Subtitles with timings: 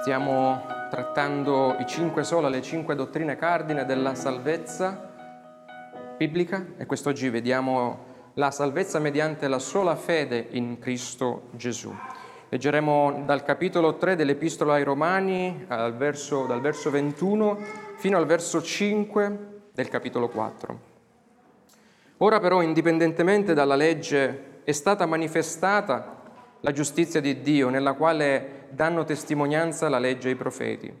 [0.00, 5.10] Stiamo trattando i cinque sola, le cinque dottrine cardine della salvezza
[6.16, 11.94] biblica e quest'oggi vediamo la salvezza mediante la sola fede in Cristo Gesù.
[12.48, 17.58] Leggeremo dal capitolo 3 dell'Epistola ai Romani, verso, dal verso 21
[17.96, 19.38] fino al verso 5
[19.74, 20.80] del capitolo 4.
[22.16, 26.22] Ora però, indipendentemente dalla legge, è stata manifestata
[26.60, 30.92] la giustizia di Dio, nella quale danno testimonianza la legge e i profeti,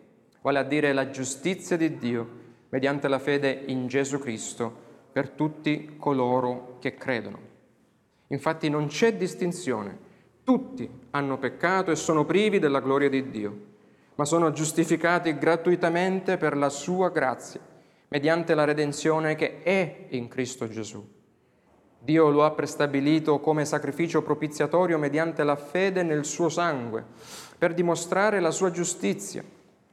[0.42, 2.38] vale a dire la giustizia di Dio
[2.70, 7.38] mediante la fede in Gesù Cristo per tutti coloro che credono.
[8.28, 9.98] Infatti non c'è distinzione,
[10.44, 13.60] tutti hanno peccato e sono privi della gloria di Dio,
[14.14, 17.60] ma sono giustificati gratuitamente per la sua grazia,
[18.08, 21.18] mediante la redenzione che è in Cristo Gesù
[22.02, 27.04] Dio lo ha prestabilito come sacrificio propiziatorio mediante la fede nel suo sangue,
[27.58, 29.44] per dimostrare la sua giustizia,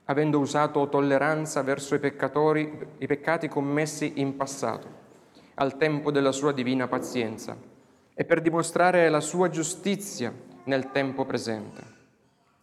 [0.05, 4.87] avendo usato tolleranza verso i peccatori, i peccati commessi in passato,
[5.55, 7.57] al tempo della sua divina pazienza,
[8.13, 10.33] e per dimostrare la sua giustizia
[10.63, 11.83] nel tempo presente,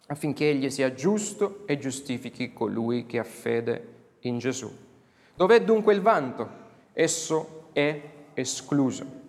[0.07, 4.71] affinché egli sia giusto e giustifichi colui che ha fede in Gesù.
[5.35, 6.49] Dov'è dunque il vanto?
[6.93, 8.01] Esso è
[8.33, 9.24] escluso.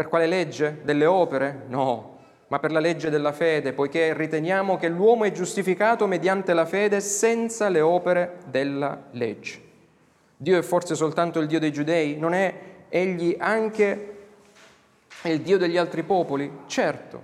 [0.00, 0.78] Per quale legge?
[0.82, 1.64] Delle opere?
[1.68, 6.64] No, ma per la legge della fede, poiché riteniamo che l'uomo è giustificato mediante la
[6.64, 9.60] fede senza le opere della legge.
[10.38, 12.16] Dio è forse soltanto il Dio dei giudei?
[12.16, 12.54] Non è
[12.88, 14.16] egli anche
[15.24, 16.50] il Dio degli altri popoli?
[16.64, 17.22] Certo,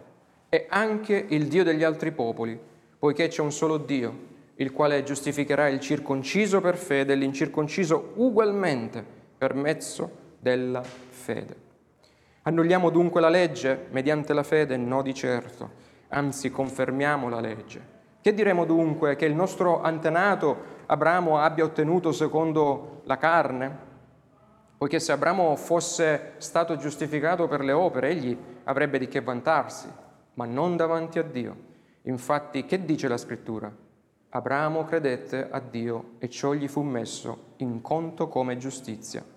[0.51, 2.61] è anche il Dio degli altri popoli,
[2.99, 4.15] poiché c'è un solo Dio,
[4.57, 9.03] il quale giustificherà il circonciso per fede e l'incirconciso ugualmente
[9.39, 11.65] per mezzo della fede.
[12.47, 14.77] Annulliamo dunque la legge mediante la fede?
[14.77, 15.69] No di certo,
[16.11, 17.95] anzi confermiamo la legge.
[18.21, 19.17] Che diremo dunque?
[19.17, 23.79] Che il nostro antenato Abramo abbia ottenuto secondo la carne?
[24.79, 29.89] Poiché se Abramo fosse stato giustificato per le opere, egli avrebbe di che vantarsi,
[30.35, 31.57] ma non davanti a Dio.
[32.03, 33.75] Infatti, che dice la scrittura?
[34.29, 39.35] Abramo credette a Dio e ciò gli fu messo in conto come giustizia.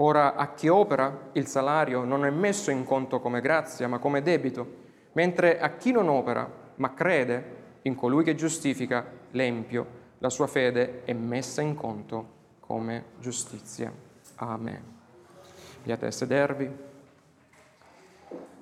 [0.00, 4.22] Ora a chi opera il salario non è messo in conto come grazia, ma come
[4.22, 4.66] debito,
[5.12, 9.86] mentre a chi non opera, ma crede in colui che giustifica l'empio,
[10.18, 13.92] la sua fede è messa in conto come giustizia.
[14.36, 14.82] Amen.
[15.82, 16.70] Viate a sedervi.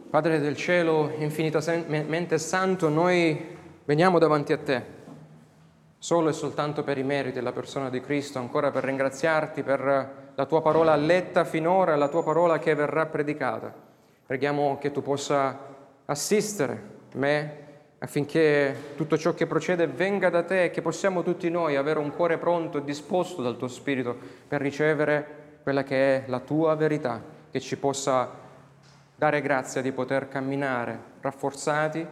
[0.09, 4.83] Padre del cielo, infinitamente santo, noi veniamo davanti a te,
[6.07, 10.47] solo e soltanto per i meriti della persona di Cristo, ancora per ringraziarti per la
[10.47, 13.75] tua parola letta finora la tua parola che verrà predicata.
[14.25, 15.59] Preghiamo che tu possa
[16.05, 16.81] assistere
[17.15, 17.57] me
[17.99, 22.13] affinché tutto ciò che procede venga da te e che possiamo tutti noi avere un
[22.15, 27.21] cuore pronto e disposto dal tuo Spirito per ricevere quella che è la tua verità,
[27.51, 28.31] che ci possa
[29.17, 32.07] dare grazia di poter camminare rafforzati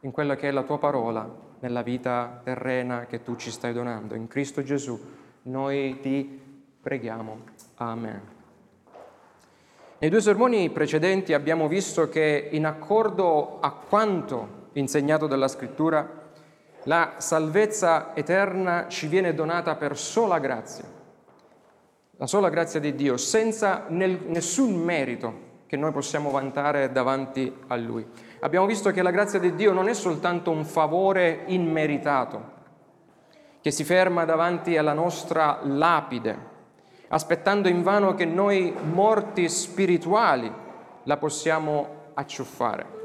[0.00, 4.14] in quella che è la tua parola nella vita terrena che tu ci stai donando.
[4.14, 4.98] In Cristo Gesù
[5.42, 6.48] noi ti
[6.82, 7.40] Preghiamo.
[7.74, 8.20] Amen.
[9.98, 16.28] Nei due sermoni precedenti abbiamo visto che in accordo a quanto insegnato dalla Scrittura,
[16.84, 20.84] la salvezza eterna ci viene donata per sola grazia,
[22.16, 27.76] la sola grazia di Dio, senza nel, nessun merito che noi possiamo vantare davanti a
[27.76, 28.06] Lui.
[28.42, 32.58] Abbiamo visto che la grazia di Dio non è soltanto un favore immeritato,
[33.60, 36.48] che si ferma davanti alla nostra lapide,
[37.08, 40.50] aspettando invano che noi morti spirituali
[41.02, 42.98] la possiamo acciuffare.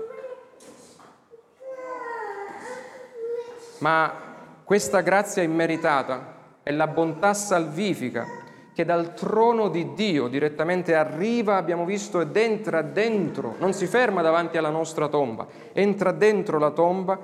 [3.80, 4.14] Ma
[4.64, 8.44] questa grazia immeritata è la bontà salvifica
[8.76, 14.22] che dal trono di Dio direttamente arriva, abbiamo visto, ed entra dentro, non si ferma
[14.22, 17.18] davanti alla nostra tomba, entra dentro la tomba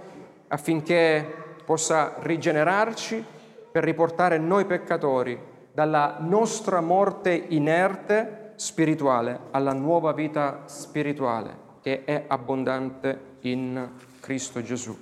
[0.47, 1.29] affinché
[1.65, 3.21] possa rigenerarci
[3.69, 5.37] per riportare noi peccatori
[5.73, 13.89] dalla nostra morte inerte spirituale alla nuova vita spirituale che è abbondante in
[14.21, 14.97] Cristo Gesù.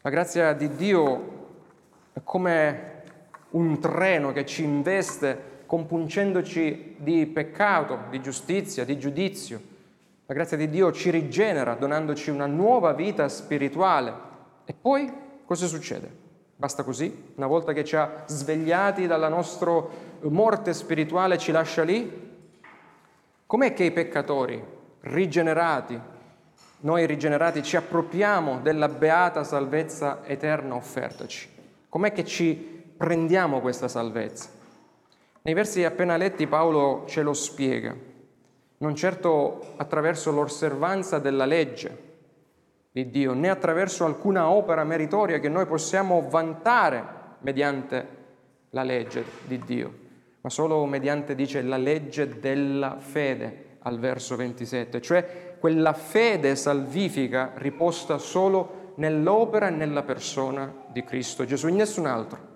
[0.00, 1.38] La grazia di Dio
[2.12, 3.02] è come
[3.50, 9.60] un treno che ci investe compungendoci di peccato, di giustizia, di giudizio.
[10.26, 14.12] La grazia di Dio ci rigenera donandoci una nuova vita spirituale.
[14.64, 15.08] E poi
[15.44, 16.10] cosa succede?
[16.56, 17.32] Basta così?
[17.36, 19.80] Una volta che ci ha svegliati dalla nostra
[20.22, 22.32] morte spirituale ci lascia lì?
[23.46, 24.60] Com'è che i peccatori,
[25.02, 26.00] rigenerati,
[26.80, 31.48] noi rigenerati ci appropriamo della beata salvezza eterna offertaci?
[31.88, 32.54] Com'è che ci
[32.96, 34.58] prendiamo questa salvezza?
[35.42, 37.96] Nei versi appena letti Paolo ce lo spiega,
[38.78, 42.08] non certo attraverso l'osservanza della legge
[42.90, 47.04] di Dio, né attraverso alcuna opera meritoria che noi possiamo vantare
[47.40, 48.18] mediante
[48.70, 49.94] la legge di Dio,
[50.42, 57.52] ma solo mediante, dice, la legge della fede al verso 27, cioè quella fede salvifica
[57.54, 62.49] riposta solo nell'opera e nella persona di Cristo Gesù, in nessun altro.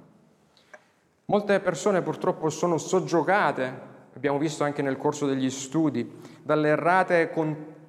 [1.26, 3.72] Molte persone purtroppo sono soggiogate,
[4.14, 7.30] abbiamo visto anche nel corso degli studi, dalle errate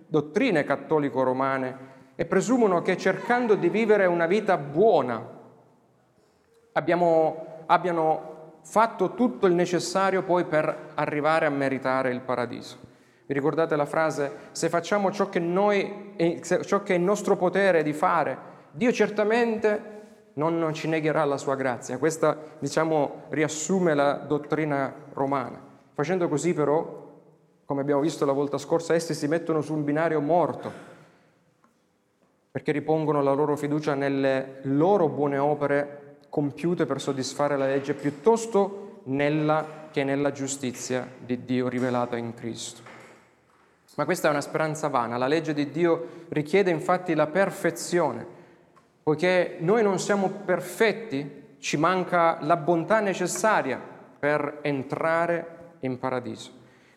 [0.08, 1.78] dottrine cattolico-romane
[2.16, 5.22] e presumono che cercando di vivere una vita buona
[6.72, 12.78] abbiamo, abbiano fatto tutto il necessario poi per arrivare a meritare il paradiso.
[13.26, 14.32] Vi ricordate la frase?
[14.52, 16.14] Se facciamo ciò che, noi,
[16.64, 18.38] ciò che è in nostro potere di fare,
[18.72, 19.95] Dio certamente
[20.36, 21.98] non ci negherà la sua grazia.
[21.98, 25.62] Questa, diciamo, riassume la dottrina romana.
[25.94, 27.04] Facendo così però,
[27.66, 30.72] come abbiamo visto la volta scorsa, essi si mettono su un binario morto,
[32.52, 39.00] perché ripongono la loro fiducia nelle loro buone opere compiute per soddisfare la legge, piuttosto
[39.06, 42.82] nella, che nella giustizia di Dio rivelata in Cristo.
[43.96, 45.16] Ma questa è una speranza vana.
[45.16, 48.35] La legge di Dio richiede infatti la perfezione.
[49.06, 53.80] Poiché noi non siamo perfetti, ci manca la bontà necessaria
[54.18, 56.50] per entrare in paradiso.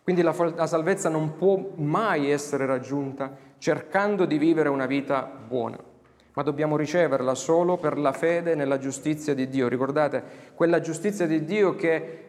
[0.02, 5.78] Quindi la, la salvezza non può mai essere raggiunta cercando di vivere una vita buona,
[6.32, 9.68] ma dobbiamo riceverla solo per la fede nella giustizia di Dio.
[9.68, 10.22] Ricordate,
[10.54, 12.22] quella giustizia di Dio che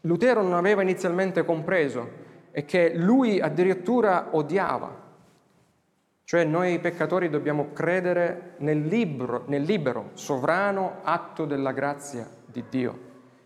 [0.00, 2.08] Lutero non aveva inizialmente compreso,
[2.52, 5.08] e che lui addirittura odiava.
[6.30, 12.98] Cioè noi peccatori dobbiamo credere nel, libro, nel libero, sovrano atto della grazia di Dio,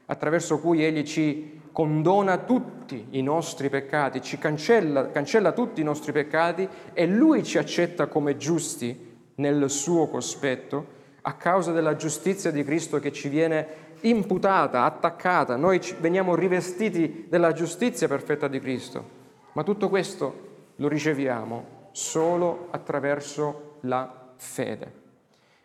[0.05, 6.13] attraverso cui Egli ci condona tutti i nostri peccati, ci cancella, cancella tutti i nostri
[6.13, 10.87] peccati e Lui ci accetta come giusti nel suo cospetto
[11.23, 13.67] a causa della giustizia di Cristo che ci viene
[14.03, 19.09] imputata, attaccata, noi veniamo rivestiti della giustizia perfetta di Cristo,
[19.53, 20.43] ma tutto questo
[20.77, 25.02] lo riceviamo solo attraverso la fede.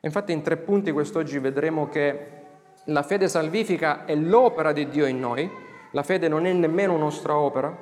[0.02, 2.38] Infatti in tre punti quest'oggi vedremo che
[2.86, 5.50] la fede salvifica è l'opera di Dio in noi,
[5.92, 7.76] la fede non è nemmeno nostra opera,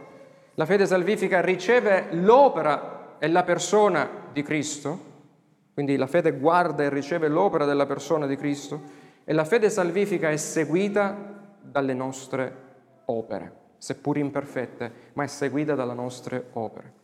[0.53, 4.97] la fede salvifica riceve l'opera e la persona di Cristo,
[5.73, 8.81] quindi la fede guarda e riceve l'opera della persona di Cristo,
[9.25, 11.15] e la fede salvifica è seguita
[11.61, 12.55] dalle nostre
[13.05, 16.96] opere, seppur imperfette, ma è seguita dalle nostre opere.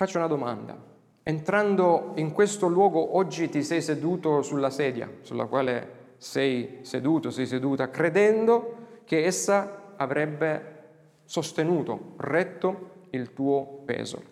[0.00, 0.74] Faccio una domanda.
[1.22, 7.44] Entrando in questo luogo oggi ti sei seduto sulla sedia sulla quale sei seduto, sei
[7.44, 10.84] seduta, credendo che essa avrebbe
[11.26, 14.22] sostenuto, retto il tuo peso.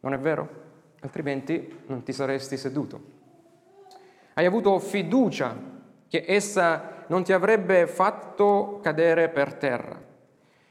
[0.00, 0.48] Non è vero?
[1.00, 3.00] Altrimenti non ti saresti seduto.
[4.34, 5.56] Hai avuto fiducia
[6.06, 9.98] che essa non ti avrebbe fatto cadere per terra.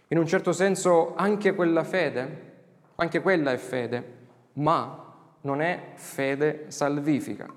[0.09, 2.51] In un certo senso anche quella fede,
[2.97, 4.21] anche quella è fede,
[4.53, 7.47] ma non è fede salvifica.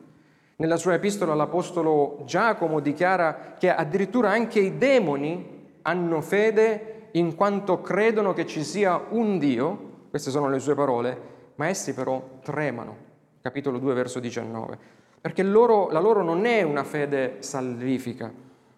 [0.57, 7.81] Nella sua epistola l'Apostolo Giacomo dichiara che addirittura anche i demoni hanno fede in quanto
[7.81, 11.21] credono che ci sia un Dio, queste sono le sue parole,
[11.57, 13.05] ma essi però tremano.
[13.43, 14.95] Capitolo 2, verso 19
[15.27, 18.33] perché loro, la loro non è una fede salvifica,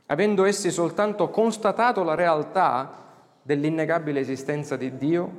[0.06, 2.90] avendo essi soltanto constatato la realtà
[3.42, 5.30] dell'innegabile esistenza di Dio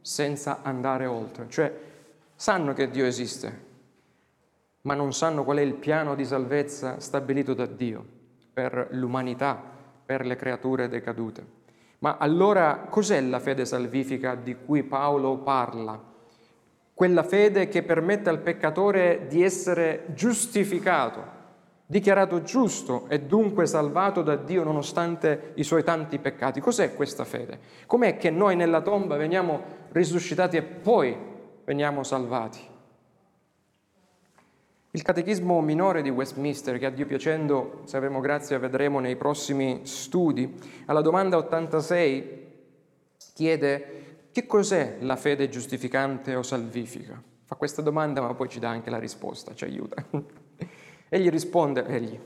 [0.00, 1.46] senza andare oltre.
[1.48, 1.72] Cioè,
[2.36, 3.64] sanno che Dio esiste,
[4.82, 8.04] ma non sanno qual è il piano di salvezza stabilito da Dio
[8.52, 9.60] per l'umanità,
[10.04, 11.54] per le creature decadute.
[11.98, 16.14] Ma allora cos'è la fede salvifica di cui Paolo parla?
[16.96, 21.22] quella fede che permette al peccatore di essere giustificato,
[21.84, 26.58] dichiarato giusto e dunque salvato da Dio nonostante i suoi tanti peccati.
[26.58, 27.58] Cos'è questa fede?
[27.84, 29.60] Com'è che noi nella tomba veniamo
[29.92, 31.14] risuscitati e poi
[31.66, 32.74] veniamo salvati?
[34.92, 39.80] Il catechismo minore di Westminster, che a Dio piacendo, se avremo grazia, vedremo nei prossimi
[39.82, 42.44] studi, alla domanda 86
[43.34, 47.20] chiede che cos'è la fede giustificante o salvifica?
[47.44, 50.02] Fa questa domanda ma poi ci dà anche la risposta, ci aiuta.
[51.10, 52.18] egli risponde, egli,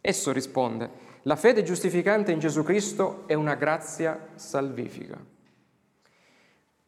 [0.00, 0.90] esso risponde,
[1.22, 5.36] la fede giustificante in Gesù Cristo è una grazia salvifica.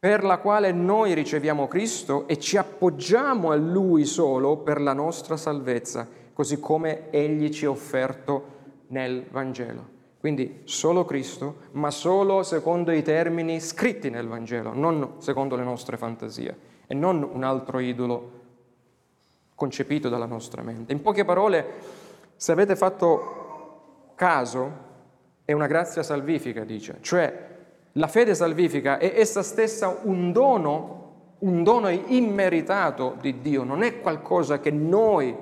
[0.00, 5.37] Per la quale noi riceviamo Cristo e ci appoggiamo a Lui solo per la nostra
[5.37, 9.99] salvezza, così come Egli ci ha offerto nel Vangelo.
[10.19, 15.99] Quindi solo Cristo, ma solo secondo i termini scritti nel Vangelo, non secondo le nostre
[15.99, 18.38] fantasie e non un altro idolo
[19.54, 20.95] concepito dalla nostra mente.
[20.95, 21.66] In poche parole,
[22.37, 24.88] se avete fatto caso,
[25.45, 27.49] è una grazia salvifica, dice, cioè
[27.95, 34.01] la fede salvifica è essa stessa un dono, un dono immeritato di Dio, non è
[34.01, 35.37] qualcosa che noi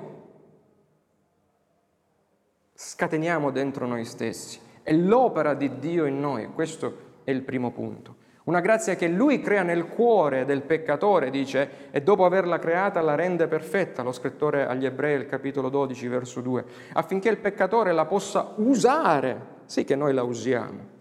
[2.73, 8.15] scateniamo dentro noi stessi, è l'opera di Dio in noi, questo è il primo punto.
[8.45, 13.13] Una grazia che Lui crea nel cuore del peccatore, dice, e dopo averla creata la
[13.13, 18.53] rende perfetta, lo scrittore agli ebrei, capitolo 12, verso 2, affinché il peccatore la possa
[18.55, 20.97] usare, sì che noi la usiamo,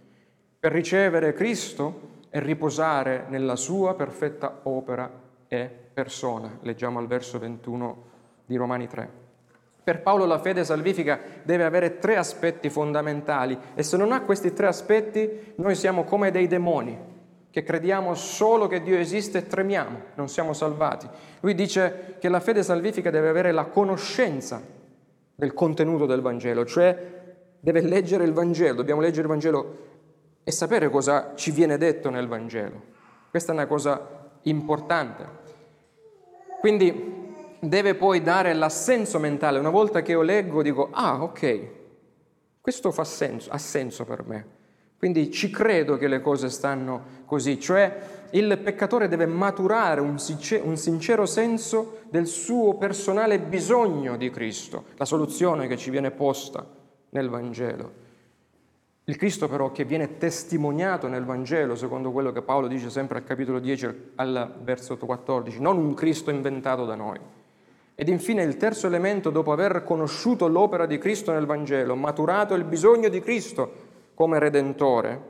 [0.69, 5.11] per ricevere Cristo e riposare nella sua perfetta opera
[5.49, 6.59] e persona.
[6.61, 8.03] Leggiamo al verso 21
[8.45, 9.09] di Romani 3.
[9.83, 14.53] Per Paolo la fede salvifica deve avere tre aspetti fondamentali e se non ha questi
[14.53, 16.99] tre aspetti noi siamo come dei demoni
[17.49, 21.09] che crediamo solo che Dio esiste e tremiamo, non siamo salvati.
[21.41, 24.61] Lui dice che la fede salvifica deve avere la conoscenza
[25.35, 27.17] del contenuto del Vangelo, cioè
[27.59, 29.87] deve leggere il Vangelo, dobbiamo leggere il Vangelo
[30.49, 32.81] e sapere cosa ci viene detto nel Vangelo.
[33.29, 35.27] Questa è una cosa importante.
[36.59, 39.59] Quindi deve poi dare l'assenso mentale.
[39.59, 41.69] Una volta che io leggo dico, ah ok,
[42.63, 44.47] questo fa senso, ha senso per me.
[44.97, 47.99] Quindi ci credo che le cose stanno così, cioè
[48.31, 55.67] il peccatore deve maturare un sincero senso del suo personale bisogno di Cristo, la soluzione
[55.67, 56.67] che ci viene posta
[57.11, 58.07] nel Vangelo.
[59.09, 63.25] Il Cristo però che viene testimoniato nel Vangelo, secondo quello che Paolo dice sempre al
[63.25, 67.19] capitolo 10 al versetto 14, non un Cristo inventato da noi.
[67.95, 72.65] Ed infine il terzo elemento, dopo aver conosciuto l'opera di Cristo nel Vangelo, maturato il
[72.65, 73.73] bisogno di Cristo
[74.13, 75.23] come Redentore,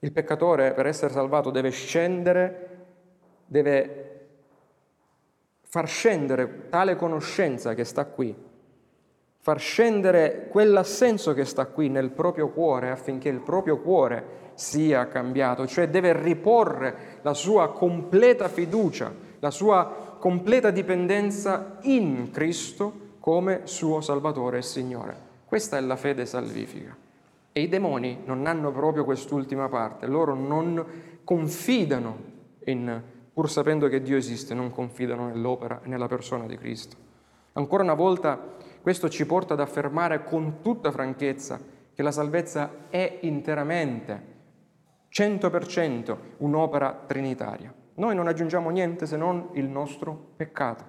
[0.00, 2.68] il peccatore per essere salvato deve scendere,
[3.46, 4.26] deve
[5.66, 8.50] far scendere tale conoscenza che sta qui
[9.44, 15.66] far scendere quell'assenso che sta qui nel proprio cuore affinché il proprio cuore sia cambiato,
[15.66, 24.00] cioè deve riporre la sua completa fiducia, la sua completa dipendenza in Cristo come suo
[24.00, 25.16] Salvatore e Signore.
[25.44, 26.96] Questa è la fede salvifica.
[27.50, 30.84] E i demoni non hanno proprio quest'ultima parte, loro non
[31.24, 32.16] confidano
[32.66, 36.96] in, pur sapendo che Dio esiste, non confidano nell'opera e nella persona di Cristo.
[37.54, 41.60] Ancora una volta questo ci porta ad affermare con tutta franchezza
[41.94, 44.30] che la salvezza è interamente,
[45.10, 47.72] 100% un'opera trinitaria.
[47.94, 50.84] Noi non aggiungiamo niente se non il nostro peccato.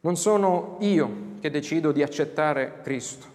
[0.00, 3.26] Non sono io che decido di accettare Cristo,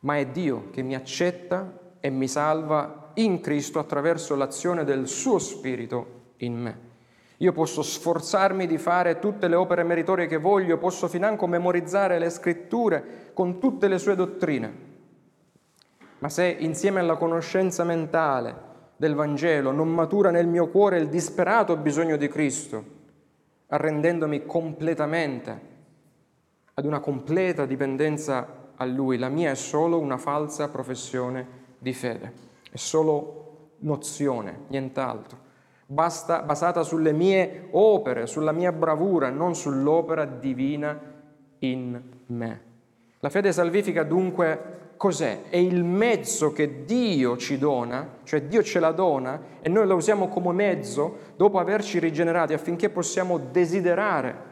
[0.00, 5.38] ma è Dio che mi accetta e mi salva in Cristo attraverso l'azione del suo
[5.38, 6.91] Spirito in me.
[7.42, 12.30] Io posso sforzarmi di fare tutte le opere meritorie che voglio, posso financo memorizzare le
[12.30, 14.90] scritture con tutte le sue dottrine.
[16.18, 21.76] Ma se insieme alla conoscenza mentale del Vangelo non matura nel mio cuore il disperato
[21.76, 22.84] bisogno di Cristo,
[23.66, 25.70] arrendendomi completamente
[26.74, 31.44] ad una completa dipendenza a Lui, la mia è solo una falsa professione
[31.76, 32.32] di fede,
[32.70, 35.41] è solo nozione, nient'altro
[35.86, 40.98] basta, basata sulle mie opere, sulla mia bravura, non sull'opera divina
[41.60, 42.60] in me.
[43.20, 45.42] La fede salvifica dunque cos'è?
[45.48, 49.94] È il mezzo che Dio ci dona, cioè Dio ce la dona e noi la
[49.94, 54.50] usiamo come mezzo dopo averci rigenerati affinché possiamo desiderare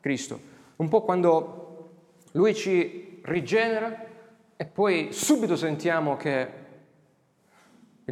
[0.00, 0.38] Cristo.
[0.76, 1.90] Un po' quando
[2.32, 4.04] Lui ci rigenera
[4.56, 6.61] e poi subito sentiamo che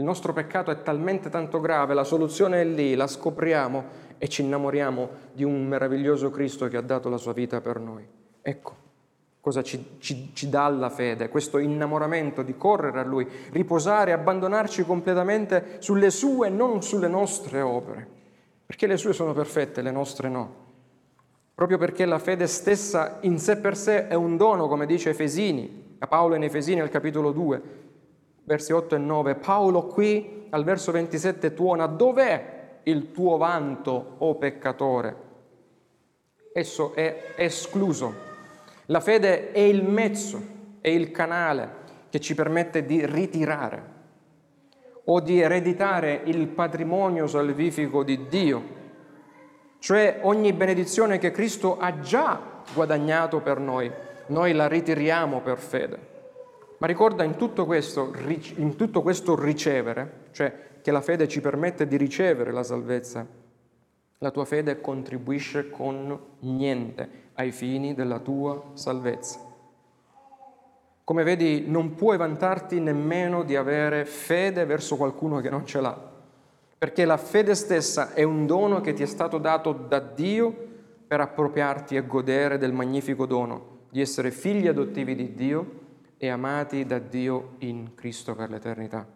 [0.00, 3.84] il nostro peccato è talmente tanto grave, la soluzione è lì, la scopriamo
[4.16, 8.06] e ci innamoriamo di un meraviglioso Cristo che ha dato la sua vita per noi.
[8.40, 8.88] Ecco
[9.40, 14.84] cosa ci, ci, ci dà la fede, questo innamoramento di correre a Lui, riposare, abbandonarci
[14.84, 18.06] completamente sulle sue non sulle nostre opere,
[18.64, 20.68] perché le sue sono perfette, le nostre no.
[21.54, 25.96] Proprio perché la fede stessa in sé per sé è un dono, come dice Efesini,
[25.98, 27.88] a Paolo in Efesini al capitolo 2,
[28.50, 34.34] versi 8 e 9, Paolo qui al verso 27 tuona, dov'è il tuo vanto, o
[34.34, 35.16] peccatore?
[36.52, 38.12] Esso è escluso.
[38.86, 40.42] La fede è il mezzo,
[40.80, 41.68] è il canale
[42.10, 43.98] che ci permette di ritirare
[45.04, 48.62] o di ereditare il patrimonio salvifico di Dio,
[49.78, 53.88] cioè ogni benedizione che Cristo ha già guadagnato per noi,
[54.26, 56.09] noi la ritiriamo per fede.
[56.80, 58.10] Ma ricorda in tutto questo,
[58.56, 63.26] in tutto questo ricevere, cioè che la fede ci permette di ricevere la salvezza,
[64.16, 69.40] la tua fede contribuisce con niente ai fini della tua salvezza.
[71.04, 76.10] Come vedi, non puoi vantarti nemmeno di avere fede verso qualcuno che non ce l'ha,
[76.78, 80.68] perché la fede stessa è un dono che ti è stato dato da Dio
[81.06, 85.79] per appropriarti e godere del magnifico dono di essere figli adottivi di Dio
[86.22, 89.08] e amati da Dio in Cristo per l'eternità.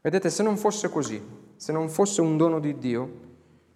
[0.00, 3.20] Vedete, se non fosse così, se non fosse un dono di Dio,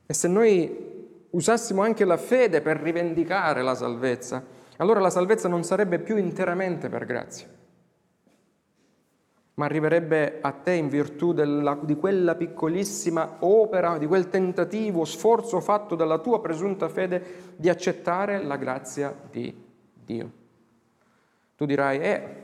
[0.04, 4.44] e se noi usassimo anche la fede per rivendicare la salvezza,
[4.78, 7.46] allora la salvezza non sarebbe più interamente per grazia,
[9.54, 15.60] ma arriverebbe a te in virtù della, di quella piccolissima opera, di quel tentativo, sforzo
[15.60, 19.54] fatto dalla tua presunta fede di accettare la grazia di
[19.94, 20.32] Dio.
[21.60, 22.39] Tu dirai, eh,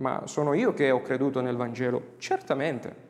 [0.00, 2.14] ma sono io che ho creduto nel Vangelo.
[2.18, 3.08] Certamente,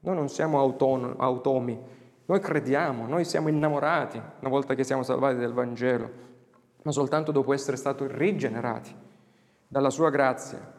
[0.00, 1.78] noi non siamo automi,
[2.24, 6.10] noi crediamo, noi siamo innamorati una volta che siamo salvati del Vangelo,
[6.82, 8.94] ma soltanto dopo essere stati rigenerati
[9.68, 10.78] dalla sua grazia,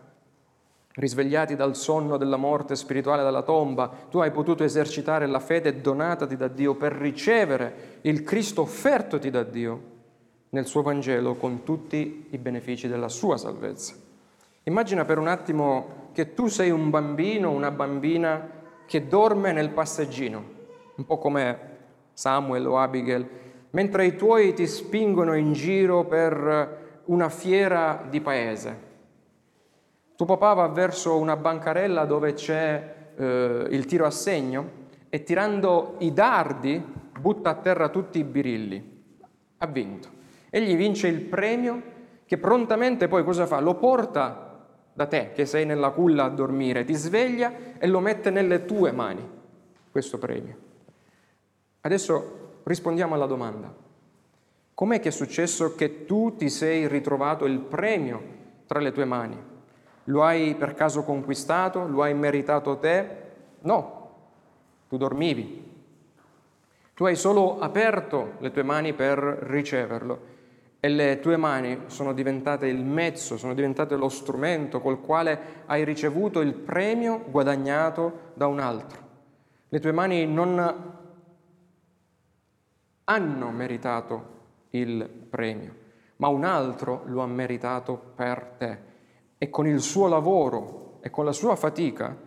[0.94, 6.36] risvegliati dal sonno della morte spirituale dalla tomba, tu hai potuto esercitare la fede donatati
[6.36, 9.90] da Dio per ricevere il Cristo offertoti da Dio
[10.50, 14.10] nel suo Vangelo con tutti i benefici della sua salvezza.
[14.64, 20.44] Immagina per un attimo che tu sei un bambino, una bambina che dorme nel passeggino,
[20.98, 21.70] un po' come
[22.14, 23.28] Samuel o Abigail,
[23.72, 28.90] mentre i tuoi ti spingono in giro per una fiera di paese.
[30.16, 35.96] Tuo papà va verso una bancarella dove c'è eh, il tiro a segno e tirando
[36.00, 36.84] i dardi
[37.20, 39.04] butta a terra tutti i birilli.
[39.58, 40.10] Ha vinto.
[40.52, 41.82] Egli vince il premio
[42.26, 43.60] che prontamente poi cosa fa?
[43.60, 44.50] Lo porta
[44.94, 48.92] da te che sei nella culla a dormire, ti sveglia e lo mette nelle tue
[48.92, 49.28] mani,
[49.92, 50.56] questo premio.
[51.82, 53.74] Adesso rispondiamo alla domanda.
[54.74, 58.22] Com'è che è successo che tu ti sei ritrovato il premio
[58.66, 59.38] tra le tue mani?
[60.06, 61.88] Lo hai per caso conquistato?
[61.88, 63.08] Lo hai meritato te?
[63.62, 64.10] No,
[64.90, 65.70] tu dormivi.
[66.94, 70.31] Tu hai solo aperto le tue mani per riceverlo
[70.84, 75.84] e le tue mani sono diventate il mezzo, sono diventate lo strumento col quale hai
[75.84, 79.10] ricevuto il premio guadagnato da un altro.
[79.70, 81.00] Le tue mani non
[83.04, 84.40] hanno meritato
[84.72, 85.76] il premio,
[86.16, 88.80] ma un altro lo ha meritato per te
[89.38, 92.18] e con il suo lavoro e con la sua fatica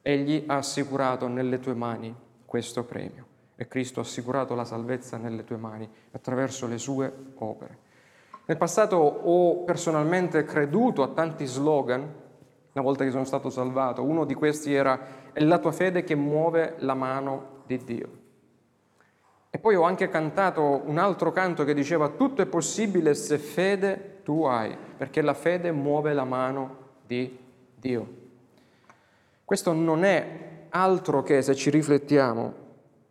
[0.00, 2.14] egli ha assicurato nelle tue mani
[2.46, 3.23] questo premio
[3.56, 7.78] e Cristo ha assicurato la salvezza nelle tue mani attraverso le sue opere.
[8.46, 12.00] Nel passato ho personalmente creduto a tanti slogan,
[12.72, 14.02] una volta che sono stato salvato.
[14.02, 18.08] Uno di questi era è la tua fede che muove la mano di Dio.
[19.48, 24.20] E poi ho anche cantato un altro canto che diceva tutto è possibile se fede
[24.24, 27.38] tu hai, perché la fede muove la mano di
[27.76, 28.22] Dio.
[29.44, 32.63] Questo non è altro che, se ci riflettiamo,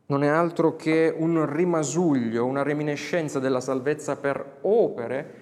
[0.07, 5.41] non è altro che un rimasuglio, una reminiscenza della salvezza per opere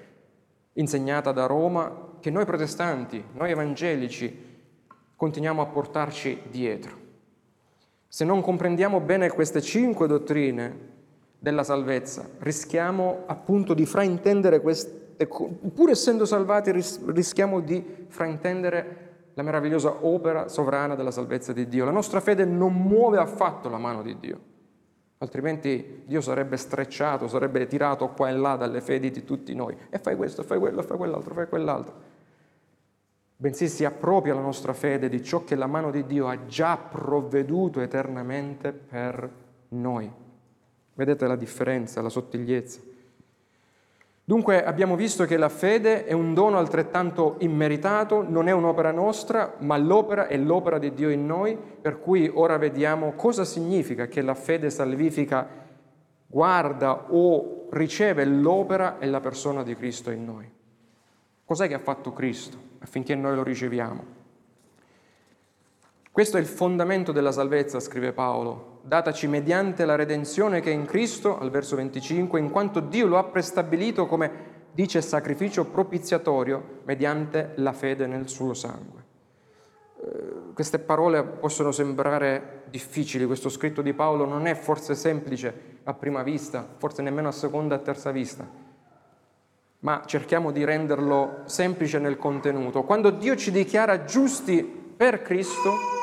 [0.73, 4.49] insegnata da Roma che noi protestanti, noi evangelici,
[5.15, 6.99] continuiamo a portarci dietro.
[8.07, 10.89] Se non comprendiamo bene queste cinque dottrine
[11.39, 20.05] della salvezza, rischiamo appunto di fraintendere queste, pur essendo salvati, rischiamo di fraintendere la meravigliosa
[20.05, 21.85] opera sovrana della salvezza di Dio.
[21.85, 24.49] La nostra fede non muove affatto la mano di Dio
[25.21, 29.75] altrimenti Dio sarebbe strecciato, sarebbe tirato qua e là dalle fedi di tutti noi.
[29.89, 32.09] E fai questo, fai quello, fai quell'altro, fai quell'altro.
[33.37, 36.77] Bensì si appropria la nostra fede di ciò che la mano di Dio ha già
[36.77, 39.29] provveduto eternamente per
[39.69, 40.11] noi.
[40.93, 42.81] Vedete la differenza, la sottigliezza.
[44.31, 49.55] Dunque abbiamo visto che la fede è un dono altrettanto immeritato, non è un'opera nostra,
[49.57, 54.21] ma l'opera è l'opera di Dio in noi, per cui ora vediamo cosa significa che
[54.21, 55.45] la fede salvifica
[56.27, 60.49] guarda o riceve l'opera e la persona di Cristo in noi.
[61.43, 64.20] Cos'è che ha fatto Cristo affinché noi lo riceviamo?
[66.13, 70.83] Questo è il fondamento della salvezza, scrive Paolo, dataci mediante la redenzione che è in
[70.83, 74.29] Cristo, al verso 25, in quanto Dio lo ha prestabilito come
[74.73, 79.03] dice sacrificio propiziatorio mediante la fede nel suo sangue.
[80.03, 85.93] Eh, queste parole possono sembrare difficili, questo scritto di Paolo non è forse semplice a
[85.93, 88.45] prima vista, forse nemmeno a seconda e terza vista,
[89.79, 92.83] ma cerchiamo di renderlo semplice nel contenuto.
[92.83, 95.99] Quando Dio ci dichiara giusti per Cristo,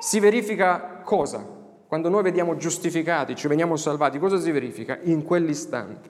[0.00, 1.46] si verifica cosa?
[1.86, 4.98] Quando noi vediamo giustificati, ci veniamo salvati, cosa si verifica?
[5.02, 6.08] In quell'istante.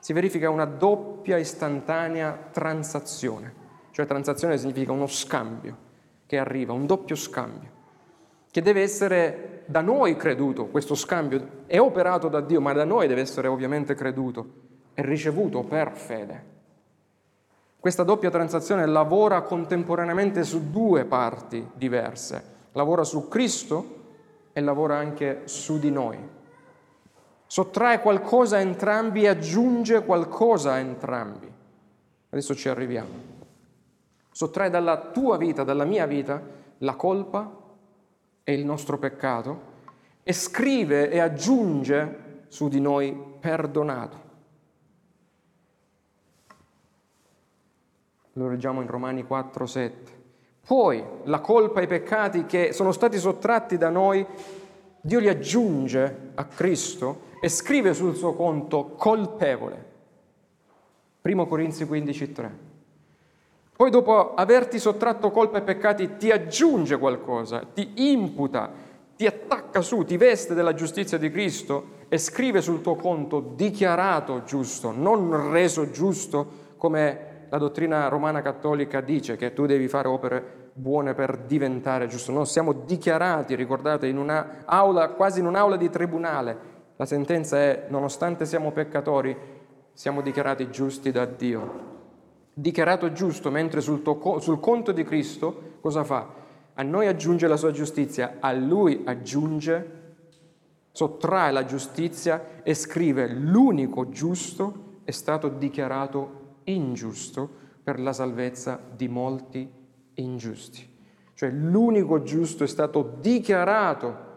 [0.00, 3.54] Si verifica una doppia istantanea transazione,
[3.92, 5.76] cioè transazione significa uno scambio
[6.26, 7.68] che arriva, un doppio scambio,
[8.50, 13.06] che deve essere da noi creduto, questo scambio è operato da Dio, ma da noi
[13.06, 14.46] deve essere ovviamente creduto
[14.94, 16.44] e ricevuto per fede.
[17.78, 24.00] Questa doppia transazione lavora contemporaneamente su due parti diverse, lavora su Cristo
[24.52, 26.18] e lavora anche su di noi.
[27.46, 31.50] Sottrae qualcosa a entrambi e aggiunge qualcosa a entrambi.
[32.30, 33.32] Adesso ci arriviamo
[34.32, 36.42] sottrae dalla tua vita, dalla mia vita,
[36.78, 37.60] la colpa
[38.42, 39.70] e il nostro peccato
[40.22, 44.30] e scrive e aggiunge su di noi perdonato.
[48.32, 50.21] Lo leggiamo in Romani 4, 7.
[50.64, 54.24] Poi la colpa e i peccati che sono stati sottratti da noi,
[55.00, 59.90] Dio li aggiunge a Cristo e scrive sul suo conto colpevole.
[61.22, 62.58] 1 Corinzi 15, 3.
[63.76, 68.70] Poi dopo averti sottratto colpa e peccati ti aggiunge qualcosa, ti imputa,
[69.16, 74.44] ti attacca su, ti veste della giustizia di Cristo e scrive sul tuo conto dichiarato
[74.44, 80.70] giusto, non reso giusto come la dottrina romana cattolica dice che tu devi fare opere
[80.72, 82.32] buone per diventare giusto.
[82.32, 86.56] No, siamo dichiarati, ricordate, in un'aula, quasi in un'aula di tribunale.
[86.96, 89.36] La sentenza è, nonostante siamo peccatori,
[89.92, 91.90] siamo dichiarati giusti da Dio
[92.54, 96.28] dichiarato giusto, mentre sul, tuo, sul conto di Cristo cosa fa?
[96.72, 100.00] A noi aggiunge la sua giustizia, a lui aggiunge,
[100.90, 107.48] sottrae la giustizia e scrive l'unico giusto è stato dichiarato ingiusto
[107.82, 109.70] per la salvezza di molti
[110.14, 110.90] ingiusti.
[111.34, 114.30] Cioè l'unico giusto è stato dichiarato,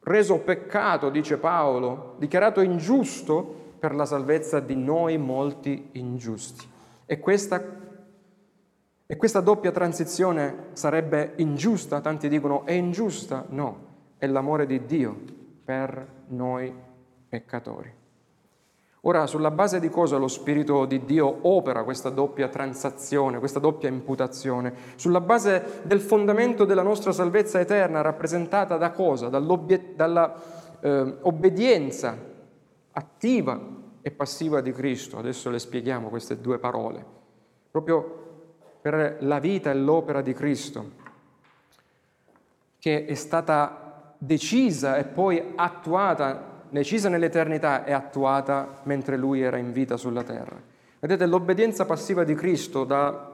[0.00, 6.66] reso peccato, dice Paolo, dichiarato ingiusto per la salvezza di noi molti ingiusti.
[7.06, 7.62] E questa,
[9.06, 12.00] e questa doppia transizione sarebbe ingiusta?
[12.00, 13.46] Tanti dicono è ingiusta?
[13.48, 13.78] No,
[14.18, 15.16] è l'amore di Dio
[15.64, 16.72] per noi
[17.28, 17.95] peccatori.
[19.06, 23.88] Ora, sulla base di cosa lo Spirito di Dio opera questa doppia transazione, questa doppia
[23.88, 24.74] imputazione?
[24.96, 29.28] Sulla base del fondamento della nostra salvezza eterna, rappresentata da cosa?
[29.28, 30.34] Dalla
[30.80, 31.18] eh,
[32.90, 33.60] attiva
[34.02, 35.18] e passiva di Cristo.
[35.18, 37.04] Adesso le spieghiamo queste due parole.
[37.70, 38.24] Proprio
[38.80, 40.90] per la vita e l'opera di Cristo,
[42.80, 49.72] che è stata decisa e poi attuata, decisa nell'eternità e attuata mentre lui era in
[49.72, 50.60] vita sulla terra.
[50.98, 53.32] Vedete, l'obbedienza passiva di Cristo, da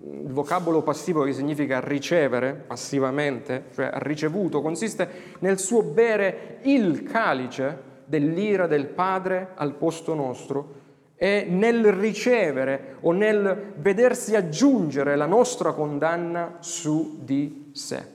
[0.00, 5.08] il vocabolo passivo che significa ricevere passivamente, cioè ricevuto, consiste
[5.40, 10.80] nel suo bere il calice dell'ira del Padre al posto nostro
[11.16, 18.11] e nel ricevere o nel vedersi aggiungere la nostra condanna su di sé.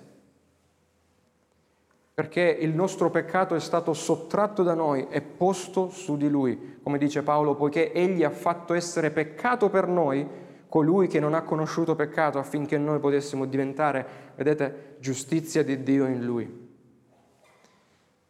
[2.18, 6.98] Perché il nostro peccato è stato sottratto da noi e posto su di lui, come
[6.98, 10.28] dice Paolo, poiché egli ha fatto essere peccato per noi
[10.68, 16.26] colui che non ha conosciuto peccato affinché noi potessimo diventare, vedete, giustizia di Dio in
[16.26, 16.70] lui.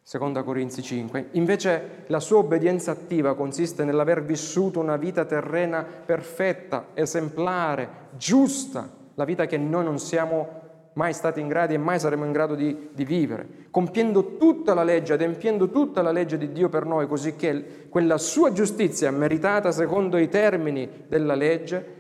[0.02, 1.30] Seconda Corinzi 5.
[1.32, 9.24] Invece la sua obbedienza attiva consiste nell'aver vissuto una vita terrena perfetta, esemplare, giusta, la
[9.24, 10.67] vita che noi non siamo
[10.98, 14.84] mai stati in grado e mai saremo in grado di, di, vivere, compiendo tutta la
[14.84, 19.72] legge, adempiendo tutta la legge di Dio per noi, così che quella sua giustizia meritata
[19.72, 21.96] secondo i termini della legge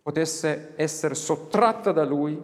[0.00, 2.40] potesse essere sottratta da Lui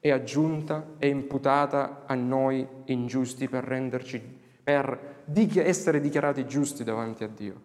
[0.00, 4.20] è aggiunta e imputata a noi ingiusti per renderci,
[4.64, 5.22] per
[5.54, 7.60] essere dichiarati giusti davanti a Dio.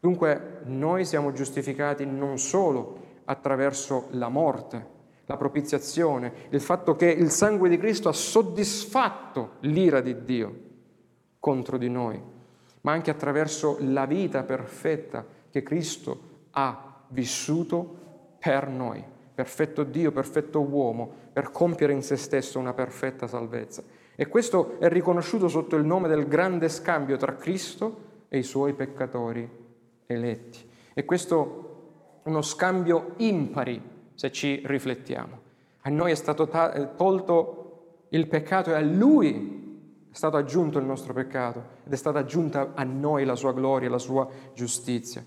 [0.00, 4.92] Dunque noi siamo giustificati non solo attraverso la morte,
[5.26, 10.60] la propiziazione, il fatto che il sangue di Cristo ha soddisfatto l'ira di Dio
[11.38, 12.20] contro di noi,
[12.82, 18.02] ma anche attraverso la vita perfetta che Cristo ha vissuto
[18.38, 23.82] per noi perfetto Dio, perfetto uomo, per compiere in se stesso una perfetta salvezza.
[24.14, 28.74] E questo è riconosciuto sotto il nome del grande scambio tra Cristo e i suoi
[28.74, 29.48] peccatori
[30.06, 30.70] eletti.
[30.94, 33.82] E questo è uno scambio impari,
[34.14, 35.40] se ci riflettiamo.
[35.82, 36.48] A noi è stato
[36.96, 39.62] tolto il peccato e a Lui
[40.10, 43.90] è stato aggiunto il nostro peccato ed è stata aggiunta a noi la sua gloria,
[43.90, 45.22] la sua giustizia.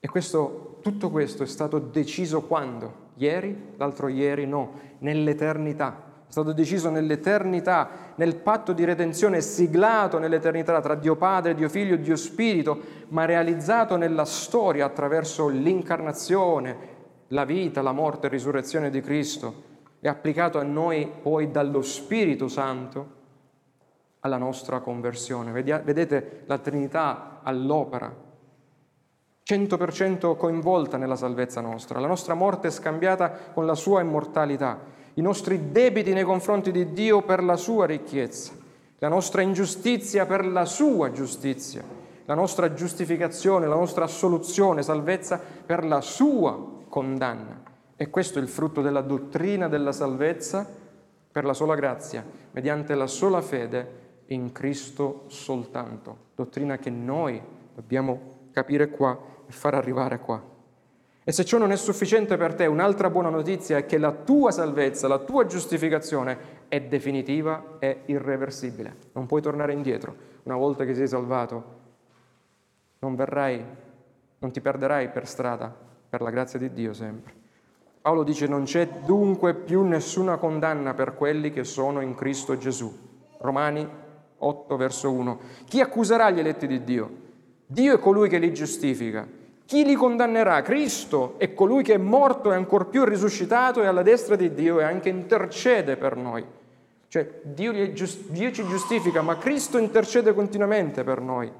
[0.00, 3.04] E questo, tutto questo è stato deciso quando?
[3.16, 3.74] Ieri?
[3.76, 4.46] L'altro ieri?
[4.46, 6.04] No, nell'eternità.
[6.28, 11.94] È stato deciso nell'eternità, nel patto di redenzione siglato nell'eternità tra Dio Padre, Dio Figlio
[11.94, 16.95] e Dio Spirito, ma realizzato nella storia attraverso l'incarnazione,
[17.28, 19.64] la vita, la morte e risurrezione di Cristo
[20.00, 23.14] e applicato a noi poi dallo Spirito Santo
[24.20, 25.52] alla nostra conversione.
[25.52, 28.24] Vedete la Trinità all'opera
[29.48, 32.00] 100% coinvolta nella salvezza nostra.
[32.00, 34.80] La nostra morte è scambiata con la sua immortalità,
[35.14, 38.52] i nostri debiti nei confronti di Dio per la sua ricchezza,
[38.98, 41.84] la nostra ingiustizia per la sua giustizia,
[42.24, 47.62] la nostra giustificazione, la nostra assoluzione, salvezza per la sua condanna.
[47.94, 50.66] E questo è il frutto della dottrina della salvezza
[51.30, 56.28] per la sola grazia, mediante la sola fede in Cristo soltanto.
[56.34, 57.38] Dottrina che noi
[57.74, 60.42] dobbiamo capire qua e far arrivare qua.
[61.22, 64.50] E se ciò non è sufficiente per te, un'altra buona notizia è che la tua
[64.50, 68.96] salvezza, la tua giustificazione è definitiva e irreversibile.
[69.12, 70.16] Non puoi tornare indietro.
[70.44, 71.64] Una volta che sei salvato,
[73.00, 73.62] non verrai,
[74.38, 77.32] non ti perderai per strada, per la grazia di Dio sempre.
[78.00, 82.92] Paolo dice non c'è dunque più nessuna condanna per quelli che sono in Cristo Gesù.
[83.38, 83.88] Romani
[84.38, 85.40] 8 verso 1.
[85.64, 87.10] Chi accuserà gli eletti di Dio?
[87.66, 89.26] Dio è colui che li giustifica.
[89.64, 90.62] Chi li condannerà?
[90.62, 94.78] Cristo è colui che è morto e ancor più risuscitato e alla destra di Dio
[94.78, 96.44] e anche intercede per noi.
[97.08, 101.50] Cioè Dio, Dio ci giustifica, ma Cristo intercede continuamente per noi.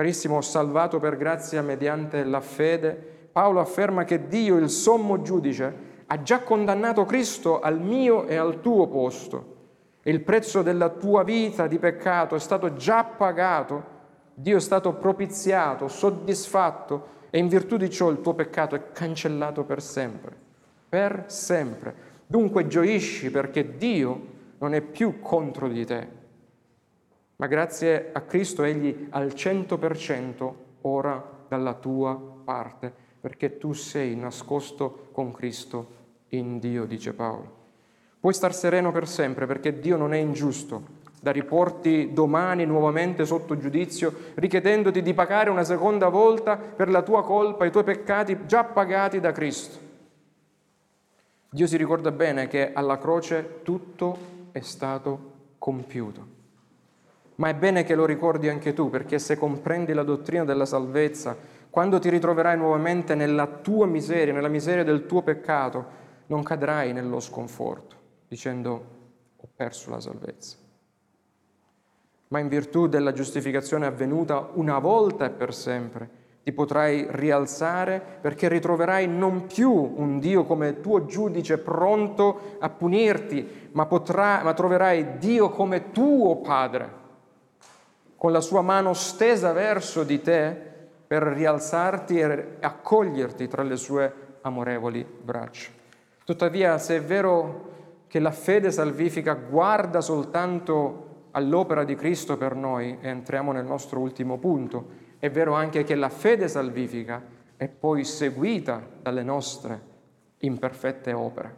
[0.00, 5.74] Carissimo, salvato per grazia mediante la fede, Paolo afferma che Dio, il sommo giudice,
[6.06, 9.56] ha già condannato Cristo al mio e al tuo posto.
[10.04, 13.98] Il prezzo della tua vita di peccato è stato già pagato
[14.32, 19.64] Dio è stato propiziato, soddisfatto e in virtù di ciò il tuo peccato è cancellato
[19.64, 20.34] per sempre.
[20.88, 21.94] Per sempre.
[22.26, 24.20] Dunque gioisci perché Dio
[24.60, 26.08] non è più contro di te,
[27.40, 35.08] ma grazie a Cristo egli al 100% ora dalla tua parte, perché tu sei nascosto
[35.12, 35.88] con Cristo
[36.28, 37.58] in Dio, dice Paolo.
[38.20, 43.56] Puoi star sereno per sempre perché Dio non è ingiusto da riporti domani nuovamente sotto
[43.56, 48.64] giudizio, richiedendoti di pagare una seconda volta per la tua colpa, i tuoi peccati già
[48.64, 49.78] pagati da Cristo.
[51.48, 54.18] Dio si ricorda bene che alla croce tutto
[54.52, 56.39] è stato compiuto.
[57.40, 61.36] Ma è bene che lo ricordi anche tu, perché se comprendi la dottrina della salvezza,
[61.68, 67.20] quando ti ritroverai nuovamente nella tua miseria, nella miseria del tuo peccato, non cadrai nello
[67.20, 67.96] sconforto,
[68.28, 68.84] dicendo
[69.36, 70.60] ho perso la salvezza
[72.30, 78.48] ma in virtù della giustificazione avvenuta una volta e per sempre ti potrai rialzare perché
[78.48, 85.18] ritroverai non più un Dio come tuo giudice pronto a punirti, ma, potrà, ma troverai
[85.18, 86.88] Dio come tuo Padre,
[88.20, 90.54] con la sua mano stesa verso di te
[91.06, 95.70] per rialzarti e accoglierti tra le sue amorevoli braccia.
[96.22, 102.98] Tuttavia, se è vero che la fede salvifica guarda soltanto all'opera di Cristo per noi
[103.00, 104.86] e entriamo nel nostro ultimo punto.
[105.18, 107.22] È vero anche che la fede salvifica
[107.56, 109.80] è poi seguita dalle nostre
[110.40, 111.54] imperfette opere.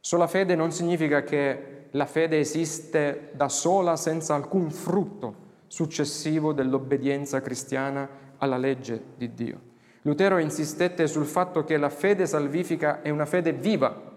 [0.00, 7.40] Sola fede non significa che la fede esiste da sola senza alcun frutto successivo dell'obbedienza
[7.40, 9.72] cristiana alla legge di Dio.
[10.02, 14.12] Lutero insistette sul fatto che la fede salvifica è una fede viva.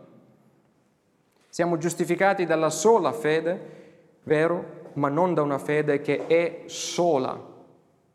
[1.49, 3.75] Siamo giustificati dalla sola fede
[4.23, 7.39] vero, ma non da una fede che è sola,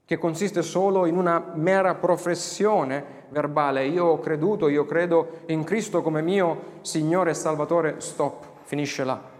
[0.04, 3.86] che consiste solo in una mera professione verbale.
[3.86, 9.31] Io ho creduto, io credo in Cristo come mio Signore e Salvatore, stop, finisce là.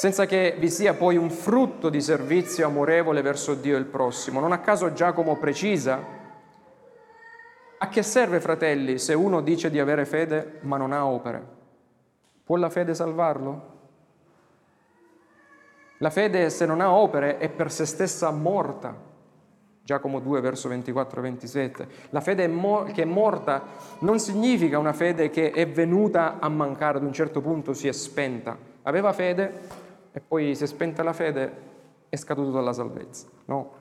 [0.00, 4.40] Senza che vi sia poi un frutto di servizio amorevole verso Dio e il prossimo.
[4.40, 6.02] Non a caso Giacomo precisa,
[7.76, 11.44] a che serve, fratelli, se uno dice di avere fede ma non ha opere?
[12.42, 13.62] Può la fede salvarlo?
[15.98, 18.96] La fede, se non ha opere, è per se stessa morta.
[19.82, 21.86] Giacomo 2, verso 24-27.
[22.08, 23.64] La fede è mo- che è morta
[23.98, 27.92] non significa una fede che è venuta a mancare, ad un certo punto si è
[27.92, 28.56] spenta.
[28.84, 31.52] Aveva fede e poi si è spenta la fede,
[32.08, 33.28] è scaduto dalla salvezza.
[33.46, 33.78] No.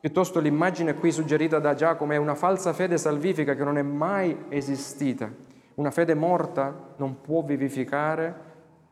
[0.00, 4.44] Piuttosto l'immagine qui suggerita da Giacomo è una falsa fede salvifica che non è mai
[4.48, 5.30] esistita.
[5.74, 8.34] Una fede morta non può vivificare,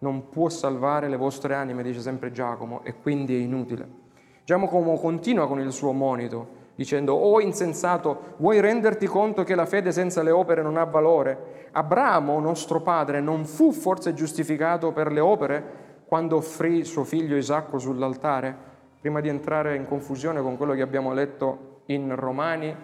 [0.01, 4.03] non può salvare le vostre anime, dice sempre Giacomo, e quindi è inutile.
[4.45, 9.93] Giacomo continua con il suo monito, dicendo, oh insensato, vuoi renderti conto che la fede
[9.93, 11.69] senza le opere non ha valore?
[11.73, 15.65] Abramo, nostro padre, non fu forse giustificato per le opere
[16.07, 18.73] quando offrì suo figlio Isacco sull'altare?
[19.01, 22.75] Prima di entrare in confusione con quello che abbiamo letto in Romani,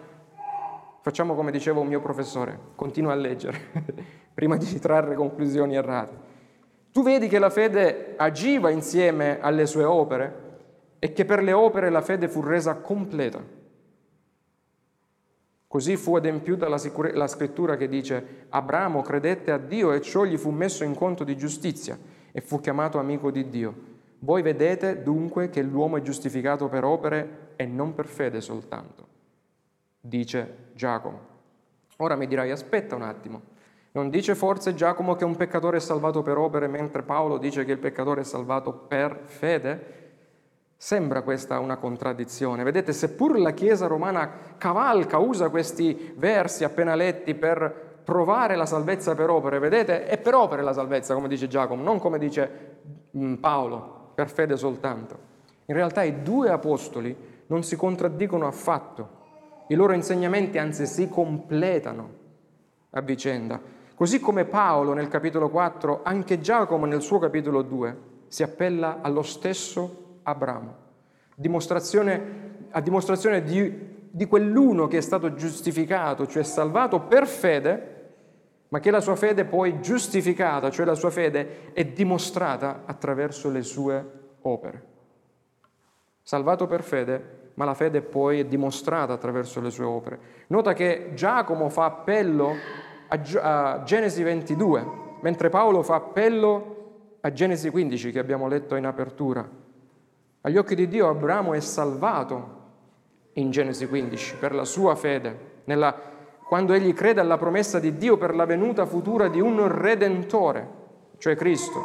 [1.01, 3.59] facciamo come diceva un mio professore, continua a leggere,
[4.35, 6.29] prima di trarre conclusioni errate.
[6.93, 10.49] Tu vedi che la fede agiva insieme alle sue opere
[10.99, 13.43] e che per le opere la fede fu resa completa.
[15.67, 20.25] Così fu adempiuta la, sicure- la, scrittura che dice Abramo credette a Dio e ciò
[20.25, 21.97] gli fu messo in conto di giustizia
[22.33, 23.75] e fu chiamato amico di Dio.
[24.21, 29.07] Voi vedete dunque che l'uomo è giustificato per opere e non per fede soltanto,
[30.01, 31.29] dice Giacomo.
[31.97, 33.43] Ora mi dirai aspetta un attimo,
[33.93, 37.73] non dice forse Giacomo che un peccatore è salvato per opere mentre Paolo dice che
[37.73, 39.99] il peccatore è salvato per fede?
[40.77, 42.63] Sembra questa una contraddizione.
[42.63, 49.15] Vedete, seppur la Chiesa romana cavalca, usa questi versi appena letti per provare la salvezza
[49.15, 52.79] per opere, vedete, è per opere la salvezza, come dice Giacomo, non come dice
[53.17, 55.17] mm, Paolo, per fede soltanto.
[55.67, 59.19] In realtà i due apostoli non si contraddicono affatto,
[59.69, 62.11] i loro insegnamenti anzi si completano
[62.91, 63.61] a vicenda.
[63.95, 69.23] Così come Paolo nel capitolo 4, anche Giacomo nel suo capitolo 2 si appella allo
[69.23, 70.75] stesso Abramo,
[71.37, 77.99] dimostrazione, a dimostrazione di, di quell'uno che è stato giustificato, cioè salvato per fede,
[78.71, 83.63] ma che la sua fede poi giustificata, cioè la sua fede è dimostrata attraverso le
[83.63, 84.11] sue
[84.43, 84.85] opere.
[86.23, 90.19] Salvato per fede, ma la fede poi è dimostrata attraverso le sue opere.
[90.49, 92.55] Nota che Giacomo fa appello
[93.09, 94.87] a Genesi 22,
[95.21, 96.77] mentre Paolo fa appello
[97.21, 99.49] a Genesi 15 che abbiamo letto in apertura.
[100.43, 102.59] Agli occhi di Dio Abramo è salvato
[103.33, 105.95] in Genesi 15 per la sua fede, nella,
[106.51, 110.69] quando egli crede alla promessa di Dio per la venuta futura di un redentore,
[111.19, 111.81] cioè Cristo.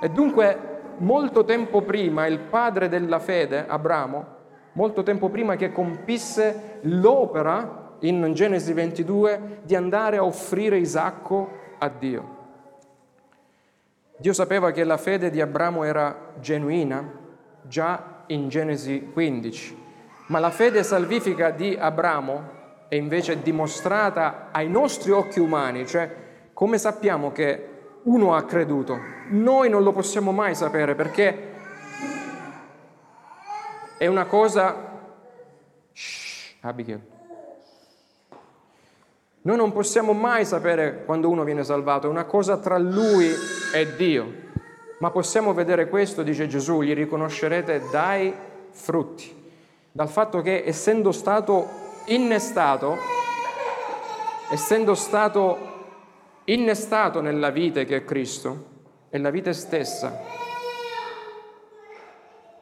[0.00, 4.24] E dunque molto tempo prima il padre della fede, Abramo,
[4.72, 11.90] molto tempo prima che compisse l'opera in Genesi 22 di andare a offrire Isacco a
[11.90, 12.36] Dio.
[14.16, 17.06] Dio sapeva che la fede di Abramo era genuina
[17.60, 19.84] già in Genesi 15.
[20.28, 22.56] Ma la fede salvifica di Abramo
[22.88, 26.10] è invece dimostrata ai nostri occhi umani, cioè
[26.52, 27.68] come sappiamo che
[28.04, 28.98] uno ha creduto?
[29.28, 31.52] Noi non lo possiamo mai sapere perché
[33.98, 34.86] è una cosa...
[35.92, 37.00] Shh, Abigail.
[39.42, 43.30] Noi non possiamo mai sapere quando uno viene salvato, è una cosa tra lui
[43.74, 44.46] e Dio.
[44.98, 48.34] Ma possiamo vedere questo, dice Gesù, li riconoscerete dai
[48.70, 49.32] frutti,
[49.92, 51.77] dal fatto che essendo stato
[52.08, 52.96] innestato,
[54.50, 55.76] essendo stato
[56.44, 58.76] innestato nella vite che è Cristo,
[59.10, 60.18] è la vite stessa,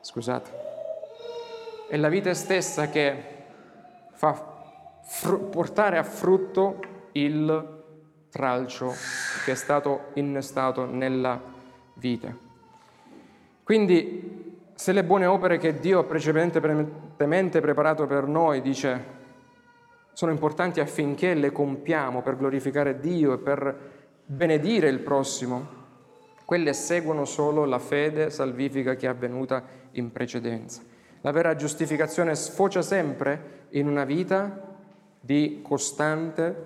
[0.00, 0.50] scusate,
[1.88, 3.34] è la vite stessa che
[4.12, 4.54] fa
[5.02, 6.80] fr- portare a frutto
[7.12, 7.74] il
[8.30, 8.92] tralcio
[9.44, 11.40] che è stato innestato nella
[11.94, 12.44] vite.
[13.62, 19.15] Quindi se le buone opere che Dio ha precedentemente preparato per noi, dice,
[20.16, 23.76] sono importanti affinché le compiamo per glorificare Dio e per
[24.24, 25.66] benedire il prossimo,
[26.46, 30.80] quelle seguono solo la fede salvifica che è avvenuta in precedenza.
[31.20, 34.78] La vera giustificazione sfocia sempre in una vita
[35.20, 36.64] di costante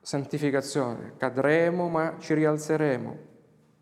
[0.00, 1.14] santificazione.
[1.16, 3.18] Cadremo ma ci rialzeremo,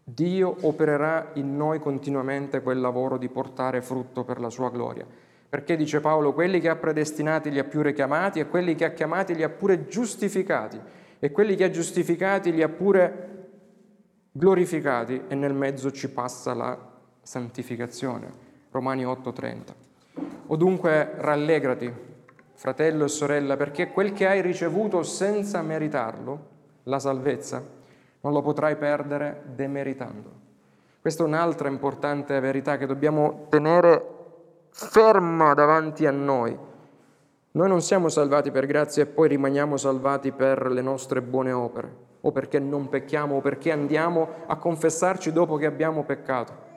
[0.02, 5.19] Dio opererà in noi continuamente quel lavoro di portare frutto per la sua gloria.
[5.50, 8.92] Perché dice Paolo, quelli che ha predestinati li ha pure chiamati e quelli che ha
[8.92, 10.80] chiamati li ha pure giustificati
[11.18, 13.48] e quelli che ha giustificati li ha pure
[14.30, 16.78] glorificati e nel mezzo ci passa la
[17.20, 18.32] santificazione.
[18.70, 19.74] Romani 8:30.
[20.46, 21.92] O dunque rallegrati,
[22.54, 26.46] fratello e sorella, perché quel che hai ricevuto senza meritarlo,
[26.84, 27.60] la salvezza,
[28.20, 30.30] non lo potrai perdere demeritando.
[31.00, 34.18] Questa è un'altra importante verità che dobbiamo tenere
[34.88, 36.56] ferma davanti a noi.
[37.52, 41.96] Noi non siamo salvati per grazia e poi rimaniamo salvati per le nostre buone opere,
[42.22, 46.68] o perché non pecchiamo, o perché andiamo a confessarci dopo che abbiamo peccato.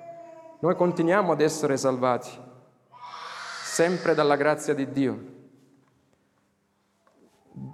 [0.60, 2.30] Noi continuiamo ad essere salvati
[3.64, 5.32] sempre dalla grazia di Dio.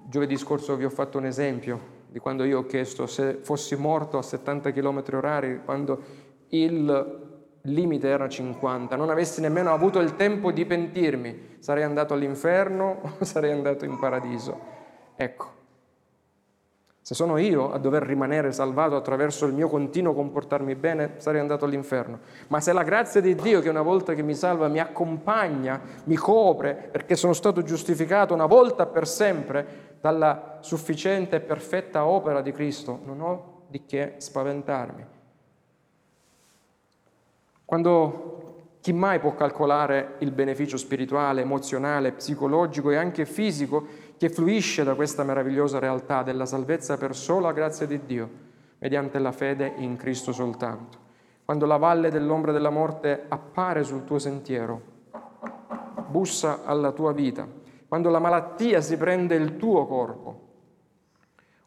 [0.07, 4.17] Giovedì scorso vi ho fatto un esempio di quando io ho chiesto se fossi morto
[4.17, 6.01] a 70 km orari, quando
[6.49, 13.01] il limite era 50, non avessi nemmeno avuto il tempo di pentirmi, sarei andato all'inferno
[13.19, 14.77] o sarei andato in paradiso.
[15.15, 15.57] Ecco,
[17.01, 21.65] se sono io a dover rimanere salvato attraverso il mio continuo comportarmi bene, sarei andato
[21.65, 22.19] all'inferno.
[22.49, 26.15] Ma se la grazia di Dio che una volta che mi salva mi accompagna, mi
[26.15, 32.51] copre, perché sono stato giustificato una volta per sempre dalla sufficiente e perfetta opera di
[32.51, 35.17] Cristo, non ho di che spaventarmi.
[37.69, 43.85] Quando chi mai può calcolare il beneficio spirituale, emozionale, psicologico e anche fisico
[44.17, 48.29] che fluisce da questa meravigliosa realtà della salvezza per sola grazia di Dio,
[48.79, 50.97] mediante la fede in Cristo soltanto?
[51.45, 54.81] Quando la valle dell'ombra della morte appare sul tuo sentiero,
[56.07, 57.47] bussa alla tua vita,
[57.87, 60.47] quando la malattia si prende il tuo corpo,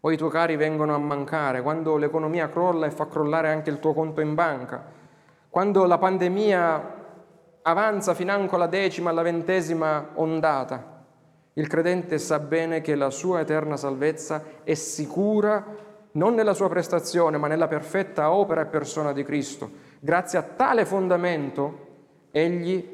[0.00, 3.78] o i tuoi cari vengono a mancare, quando l'economia crolla e fa crollare anche il
[3.78, 4.98] tuo conto in banca,
[5.52, 6.94] quando la pandemia
[7.60, 11.04] avanza financo alla decima, alla ventesima ondata,
[11.52, 15.62] il credente sa bene che la sua eterna salvezza è sicura
[16.12, 19.70] non nella sua prestazione, ma nella perfetta opera e persona di Cristo.
[20.00, 21.86] Grazie a tale fondamento,
[22.30, 22.88] egli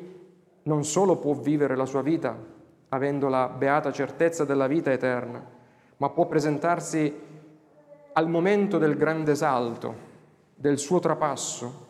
[0.65, 2.37] non solo può vivere la sua vita,
[2.89, 5.41] avendo la beata certezza della vita eterna,
[5.99, 7.21] ma può presentarsi
[8.15, 9.95] al momento del grande salto,
[10.57, 11.87] del suo trapasso,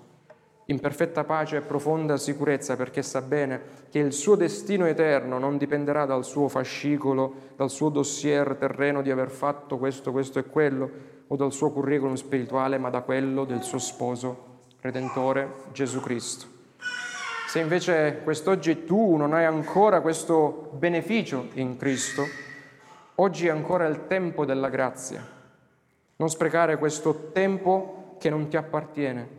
[0.71, 5.57] in perfetta pace e profonda sicurezza perché sa bene che il suo destino eterno non
[5.57, 10.91] dipenderà dal suo fascicolo, dal suo dossier terreno di aver fatto questo, questo e quello,
[11.27, 14.45] o dal suo curriculum spirituale, ma da quello del suo sposo
[14.81, 16.47] redentore Gesù Cristo.
[17.47, 22.25] Se invece quest'oggi tu non hai ancora questo beneficio in Cristo,
[23.17, 25.27] oggi è ancora il tempo della grazia.
[26.17, 29.38] Non sprecare questo tempo che non ti appartiene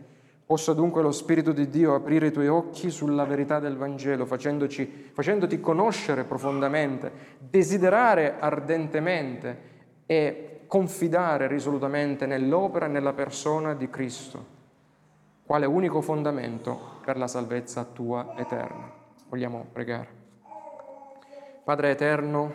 [0.50, 5.60] Possa dunque lo Spirito di Dio aprire i tuoi occhi sulla verità del Vangelo, facendoti
[5.60, 9.58] conoscere profondamente, desiderare ardentemente
[10.06, 14.44] e confidare risolutamente nell'opera e nella persona di Cristo,
[15.46, 18.90] quale unico fondamento per la salvezza tua eterna.
[19.28, 20.08] Vogliamo pregare.
[21.62, 22.52] Padre eterno,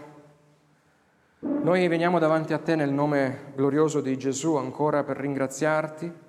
[1.40, 6.24] noi veniamo davanti a te nel nome glorioso di Gesù ancora per ringraziarti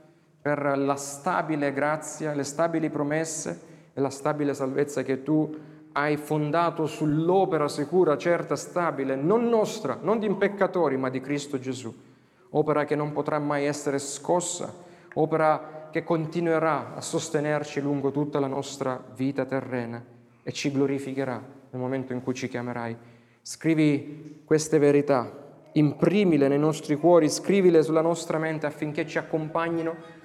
[0.47, 3.61] per la stabile grazia, le stabili promesse
[3.93, 5.53] e la stabile salvezza che tu
[5.91, 11.93] hai fondato sull'opera sicura, certa, stabile, non nostra, non di peccatori, ma di Cristo Gesù.
[12.51, 14.73] Opera che non potrà mai essere scossa,
[15.15, 20.01] opera che continuerà a sostenerci lungo tutta la nostra vita terrena
[20.45, 22.97] e ci glorificherà nel momento in cui ci chiamerai.
[23.43, 25.29] Scrivi queste verità,
[25.73, 30.16] imprimile nei nostri cuori, scrivile sulla nostra mente affinché ci accompagnino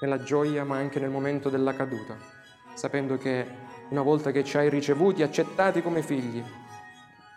[0.00, 2.16] nella gioia ma anche nel momento della caduta,
[2.74, 3.46] sapendo che
[3.90, 6.42] una volta che ci hai ricevuti, accettati come figli,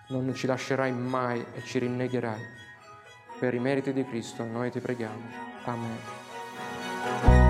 [0.09, 2.61] non ci lascerai mai e ci rinnegherai.
[3.39, 5.21] Per i meriti di Cristo noi ti preghiamo.
[5.65, 7.42] Amen.